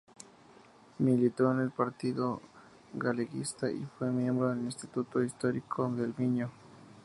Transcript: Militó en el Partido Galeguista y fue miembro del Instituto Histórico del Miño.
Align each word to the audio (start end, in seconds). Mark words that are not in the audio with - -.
Militó 0.97 1.51
en 1.51 1.59
el 1.59 1.69
Partido 1.69 2.41
Galeguista 2.95 3.69
y 3.71 3.85
fue 3.99 4.09
miembro 4.09 4.49
del 4.49 4.61
Instituto 4.61 5.21
Histórico 5.21 5.87
del 5.91 6.15
Miño. 6.17 6.49